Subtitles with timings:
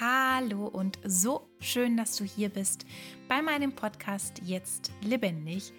[0.00, 2.86] Hallo und so schön, dass du hier bist
[3.28, 5.74] bei meinem Podcast Jetzt lebendig.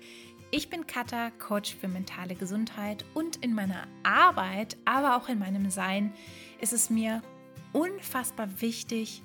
[0.52, 5.72] Ich bin Katha, Coach für mentale Gesundheit und in meiner Arbeit, aber auch in meinem
[5.72, 6.14] Sein
[6.60, 7.24] ist es mir
[7.74, 9.24] unfassbar wichtig,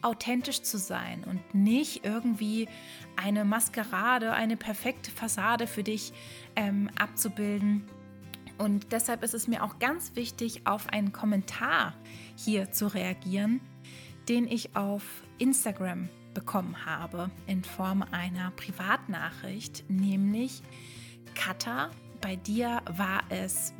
[0.00, 2.68] authentisch zu sein und nicht irgendwie
[3.14, 6.12] eine Maskerade, eine perfekte Fassade für dich
[6.56, 7.84] ähm, abzubilden.
[8.58, 11.94] Und deshalb ist es mir auch ganz wichtig, auf einen Kommentar
[12.34, 13.60] hier zu reagieren
[14.28, 15.02] den ich auf
[15.38, 20.62] Instagram bekommen habe in Form einer Privatnachricht, nämlich
[21.34, 21.90] Katha,
[22.20, 23.74] bei dir war es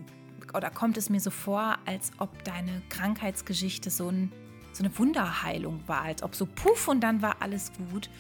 [0.55, 4.33] oder kommt es mir so vor, als ob deine Krankheitsgeschichte so, ein,
[4.73, 8.11] so eine Wunderheilung war, als ob so puff und dann war alles gut.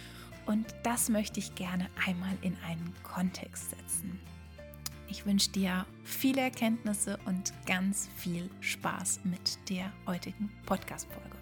[0.47, 4.19] Und das möchte ich gerne einmal in einen Kontext setzen.
[5.09, 11.41] Ich wünsche dir viele Erkenntnisse und ganz viel Spaß mit der heutigen Podcast-Folge.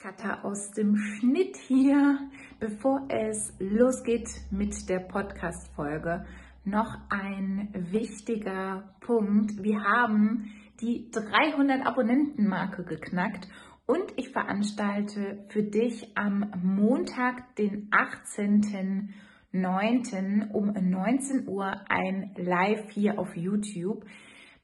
[0.00, 2.20] Katha aus dem Schnitt hier.
[2.60, 6.24] Bevor es losgeht mit der Podcast-Folge,
[6.64, 9.60] noch ein wichtiger Punkt.
[9.60, 13.48] Wir haben die 300 Abonnenten-Marke geknackt
[13.86, 20.52] und ich veranstalte für dich am Montag, den 18.09.
[20.52, 24.04] um 19 Uhr ein Live hier auf YouTube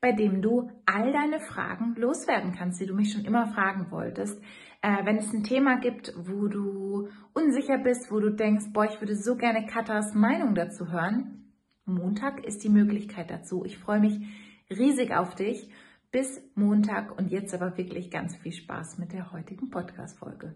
[0.04, 4.38] bei dem du all deine Fragen loswerden kannst, die du mich schon immer fragen wolltest.
[4.82, 9.00] Äh, wenn es ein Thema gibt, wo du unsicher bist, wo du denkst, boah, ich
[9.00, 11.54] würde so gerne Katas Meinung dazu hören,
[11.86, 13.64] Montag ist die Möglichkeit dazu.
[13.64, 14.20] Ich freue mich
[14.68, 15.70] riesig auf dich.
[16.12, 20.54] Bis Montag und jetzt aber wirklich ganz viel Spaß mit der heutigen Podcast-Folge.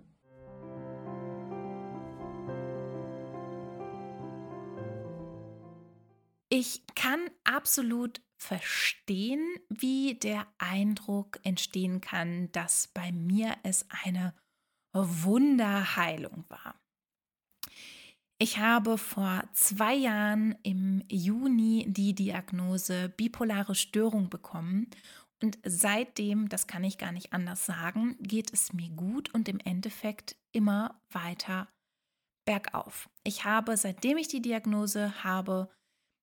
[6.50, 14.34] Ich kann absolut verstehen, wie der Eindruck entstehen kann, dass bei mir es eine
[14.92, 16.74] Wunderheilung war.
[18.40, 24.88] Ich habe vor zwei Jahren im Juni die Diagnose bipolare Störung bekommen
[25.42, 29.58] und seitdem, das kann ich gar nicht anders sagen, geht es mir gut und im
[29.58, 31.68] Endeffekt immer weiter
[32.46, 33.10] bergauf.
[33.24, 35.70] Ich habe, seitdem ich die Diagnose habe,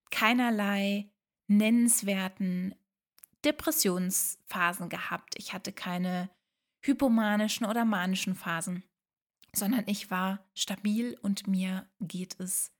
[0.09, 1.11] keinerlei
[1.47, 2.75] nennenswerten
[3.44, 5.35] Depressionsphasen gehabt.
[5.38, 6.29] Ich hatte keine
[6.81, 8.83] hypomanischen oder manischen Phasen,
[9.55, 12.72] sondern ich war stabil und mir geht es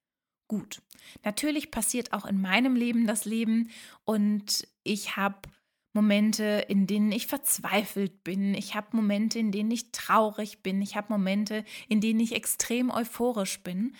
[0.48, 0.81] gut.
[1.24, 3.70] Natürlich passiert auch in meinem Leben das Leben
[4.04, 5.50] und ich habe
[5.94, 8.54] Momente, in denen ich verzweifelt bin.
[8.54, 10.81] Ich habe Momente, in denen ich traurig bin.
[10.81, 13.96] Ich habe Momente, in denen ich extrem euphorisch bin.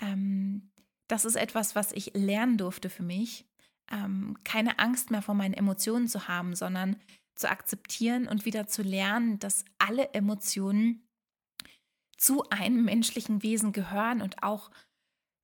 [0.00, 0.72] Ähm,
[1.06, 3.46] das ist etwas, was ich lernen durfte für mich
[3.90, 6.96] ähm, keine Angst mehr vor meinen Emotionen zu haben, sondern
[7.34, 11.06] zu akzeptieren und wieder zu lernen, dass alle Emotionen
[12.16, 14.70] zu einem menschlichen Wesen gehören und auch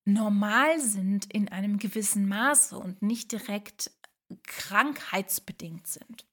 [0.05, 3.91] normal sind in einem gewissen Maße und nicht direkt
[4.45, 6.27] krankheitsbedingt sind.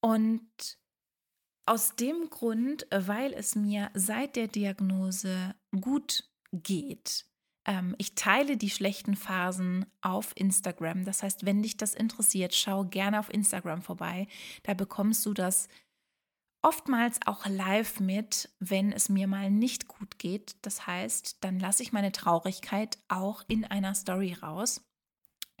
[0.00, 0.78] Und
[1.66, 7.26] aus dem Grund, weil es mir seit der Diagnose gut geht,
[7.68, 11.04] ähm, ich teile die schlechten Phasen auf Instagram.
[11.04, 14.26] Das heißt, wenn dich das interessiert, schau gerne auf Instagram vorbei.
[14.64, 15.68] Da bekommst du das
[16.64, 20.56] oftmals auch live mit, wenn es mir mal nicht gut geht.
[20.62, 24.80] Das heißt, dann lasse ich meine Traurigkeit auch in einer Story raus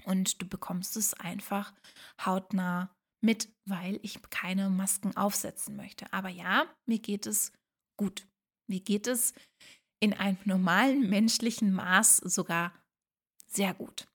[0.04, 1.74] und du bekommst es einfach
[2.24, 6.12] hautnah mit, weil ich keine Masken aufsetzen möchte.
[6.12, 7.52] Aber ja, mir geht es
[7.96, 8.26] gut.
[8.70, 9.34] Mir geht es
[10.00, 12.72] in einem normalen menschlichen Maß sogar
[13.46, 14.06] sehr gut.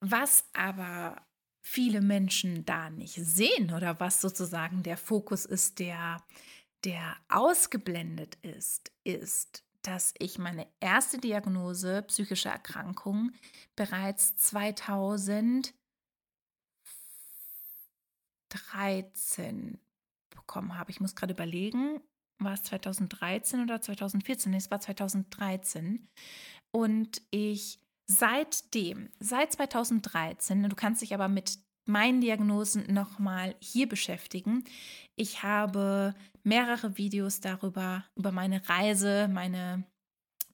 [0.00, 1.22] Was aber
[1.62, 6.22] viele Menschen da nicht sehen oder was sozusagen der Fokus ist, der,
[6.84, 13.32] der ausgeblendet ist, ist, dass ich meine erste Diagnose psychische Erkrankung
[13.76, 15.72] bereits 2013
[20.30, 20.90] bekommen habe.
[20.90, 22.00] Ich muss gerade überlegen,
[22.44, 24.50] war es 2013 oder 2014?
[24.50, 26.06] Nee, es war 2013.
[26.72, 34.64] Und ich seitdem, seit 2013, du kannst dich aber mit meinen Diagnosen nochmal hier beschäftigen.
[35.16, 39.84] Ich habe mehrere Videos darüber, über meine Reise, meine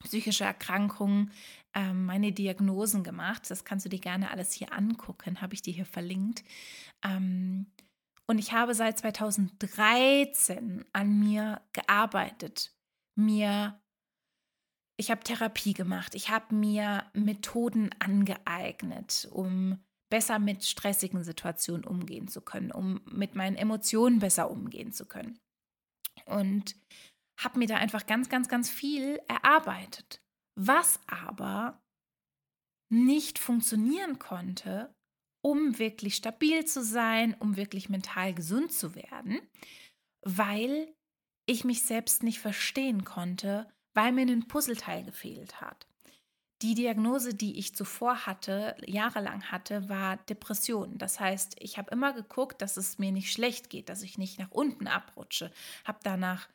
[0.03, 1.29] psychische Erkrankung,
[1.73, 3.49] ähm, meine Diagnosen gemacht.
[3.49, 6.43] Das kannst du dir gerne alles hier angucken, habe ich dir hier verlinkt.
[8.31, 12.73] Und ich habe seit 2013 an mir gearbeitet.
[13.17, 13.83] Mir,
[14.95, 16.15] ich habe Therapie gemacht.
[16.15, 23.35] Ich habe mir Methoden angeeignet, um besser mit stressigen Situationen umgehen zu können, um mit
[23.35, 25.37] meinen Emotionen besser umgehen zu können.
[26.25, 26.77] Und
[27.37, 30.21] habe mir da einfach ganz, ganz, ganz viel erarbeitet.
[30.55, 31.83] Was aber
[32.87, 34.95] nicht funktionieren konnte,
[35.41, 39.41] um wirklich stabil zu sein, um wirklich mental gesund zu werden,
[40.21, 40.93] weil
[41.45, 45.87] ich mich selbst nicht verstehen konnte, weil mir ein Puzzleteil gefehlt hat.
[46.61, 50.99] Die Diagnose, die ich zuvor hatte, jahrelang hatte, war Depression.
[50.99, 54.37] Das heißt, ich habe immer geguckt, dass es mir nicht schlecht geht, dass ich nicht
[54.37, 55.51] nach unten abrutsche.
[55.85, 56.47] Habe danach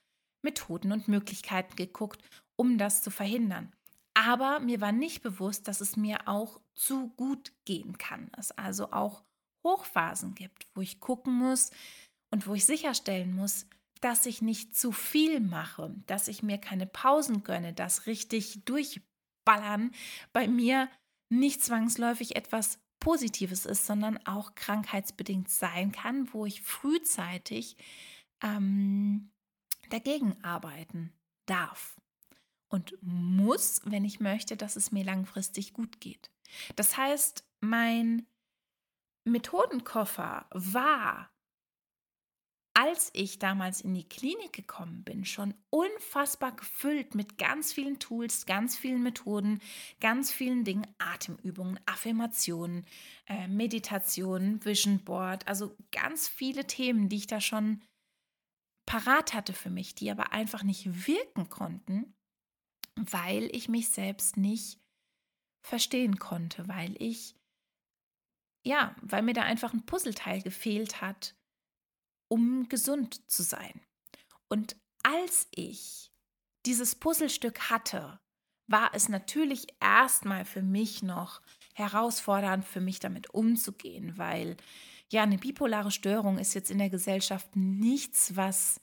[0.43, 2.23] Methoden und Möglichkeiten geguckt,
[2.55, 3.73] um das zu verhindern.
[4.17, 8.31] Aber mir war nicht bewusst, dass es mir auch zu gut gehen kann.
[8.39, 9.23] Es also auch
[9.63, 11.71] Hochphasen gibt, wo ich gucken muss
[12.31, 13.67] und wo ich sicherstellen muss,
[14.01, 19.03] dass ich nicht zu viel mache, dass ich mir keine Pausen gönne, dass richtig durch
[19.45, 19.91] Ballern
[20.33, 20.89] bei mir
[21.29, 27.77] nicht zwangsläufig etwas Positives ist, sondern auch krankheitsbedingt sein kann, wo ich frühzeitig
[28.43, 29.31] ähm,
[29.91, 31.13] dagegen arbeiten
[31.45, 31.97] darf
[32.69, 36.31] und muss, wenn ich möchte, dass es mir langfristig gut geht.
[36.77, 38.27] Das heißt, mein
[39.25, 41.31] Methodenkoffer war
[42.77, 48.45] als ich damals in die Klinik gekommen bin, schon unfassbar gefüllt mit ganz vielen Tools,
[48.45, 49.63] ganz vielen Methoden,
[49.99, 52.85] ganz vielen Dingen, Atemübungen, Affirmationen,
[53.29, 57.81] äh, Meditationen, Vision Board, also ganz viele Themen, die ich da schon
[58.85, 62.15] parat hatte für mich, die aber einfach nicht wirken konnten,
[62.97, 64.79] weil ich mich selbst nicht
[65.63, 67.35] verstehen konnte, weil ich,
[68.65, 71.35] ja, weil mir da einfach ein Puzzleteil gefehlt hat,
[72.29, 73.81] um gesund zu sein.
[74.49, 76.11] Und als ich
[76.65, 78.19] dieses Puzzlestück hatte,
[78.69, 81.41] war es natürlich erstmal für mich noch
[81.75, 84.57] herausfordernd, für mich damit umzugehen, weil
[85.09, 88.81] ja, eine bipolare Störung ist jetzt in der Gesellschaft nichts, was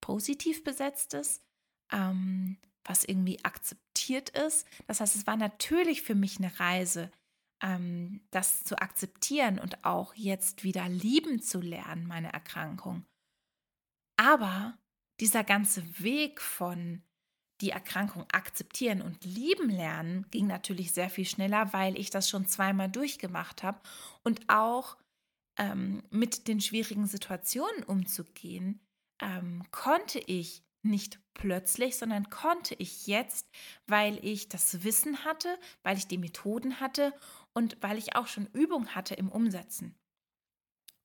[0.00, 1.44] positiv besetzt ist,
[1.92, 2.56] ähm,
[2.88, 4.66] was irgendwie akzeptiert ist.
[4.86, 7.10] Das heißt, es war natürlich für mich eine Reise,
[7.62, 13.04] ähm, das zu akzeptieren und auch jetzt wieder lieben zu lernen, meine Erkrankung.
[14.16, 14.78] Aber
[15.20, 17.02] dieser ganze Weg von
[17.60, 22.46] die Erkrankung akzeptieren und lieben lernen ging natürlich sehr viel schneller, weil ich das schon
[22.46, 23.80] zweimal durchgemacht habe
[24.22, 24.96] und auch
[25.58, 28.80] ähm, mit den schwierigen Situationen umzugehen,
[29.20, 33.50] ähm, konnte ich nicht plötzlich, sondern konnte ich jetzt,
[33.86, 37.12] weil ich das Wissen hatte, weil ich die Methoden hatte
[37.52, 39.96] und weil ich auch schon Übung hatte im Umsetzen.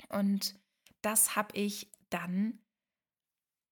[0.09, 0.59] Und
[1.01, 2.59] das habe ich dann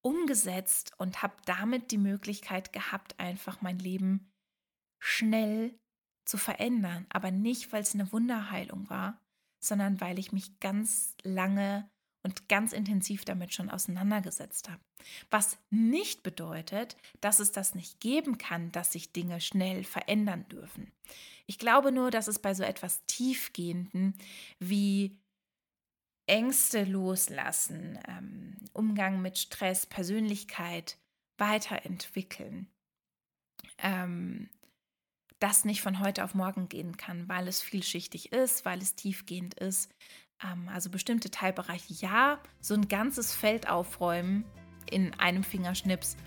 [0.04, 4.32] umgesetzt und habe damit die Möglichkeit gehabt, einfach mein Leben
[5.00, 5.80] schnell
[6.26, 7.06] zu verändern.
[7.10, 9.22] Aber nicht, weil es eine Wunderheilung war,
[9.64, 11.91] sondern weil ich mich ganz lange
[12.24, 14.82] und ganz intensiv damit schon auseinandergesetzt habe.
[15.30, 20.92] Was nicht bedeutet, dass es das nicht geben kann, dass sich Dinge schnell verändern dürfen.
[21.48, 24.16] Ich glaube nur, dass es bei so etwas Tiefgehenden
[24.60, 25.18] wie
[26.28, 30.98] Ängste loslassen, ähm, Umgang mit Stress, Persönlichkeit
[31.38, 32.72] weiterentwickeln,
[33.80, 34.50] ähm,
[35.40, 39.56] das nicht von heute auf morgen gehen kann, weil es vielschichtig ist, weil es tiefgehend
[39.56, 39.92] ist,
[40.68, 44.46] also bestimmte Teilbereiche ja, so ein ganzes Feld aufräumen
[44.90, 46.18] in einem Fingerschnips,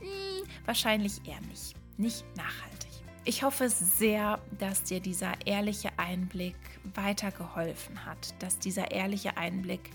[0.00, 1.74] mh, hm, wahrscheinlich eher nicht.
[1.96, 2.90] Nicht nachhaltig.
[3.24, 6.56] Ich hoffe sehr, dass dir dieser ehrliche Einblick
[6.94, 9.90] weitergeholfen hat, dass dieser ehrliche Einblick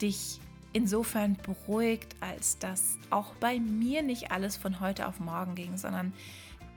[0.00, 0.40] dich
[0.72, 6.12] insofern beruhigt, als dass auch bei mir nicht alles von heute auf morgen ging, sondern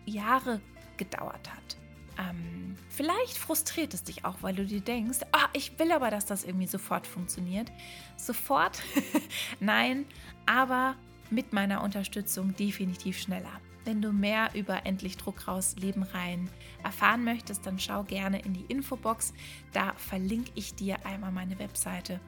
[0.06, 0.60] Jahre
[0.98, 1.78] gedauert hat.
[2.18, 6.26] Ähm, vielleicht frustriert es dich auch, weil du dir denkst, ah, ich will aber, dass
[6.26, 7.72] das irgendwie sofort funktioniert.
[8.18, 8.82] Sofort?
[9.60, 10.06] Nein,
[10.46, 10.96] aber
[11.30, 13.62] mit meiner Unterstützung definitiv schneller.
[13.86, 16.50] Wenn du mehr über Endlich Druck raus, Leben rein
[16.84, 19.34] erfahren möchtest, dann schau gerne in die Infobox.
[19.74, 22.22] Da verlinke ich dir einmal meine Webseite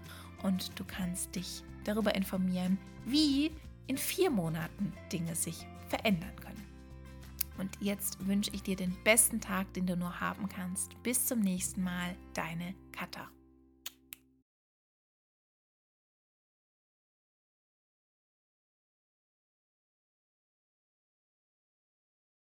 [0.44, 3.52] und du kannst dich darüber informieren, wie
[3.88, 6.65] in vier Monaten Dinge sich verändern können.
[7.58, 11.02] Und jetzt wünsche ich dir den besten Tag, den du nur haben kannst.
[11.04, 13.30] Bis zum nächsten Mal, deine Katha.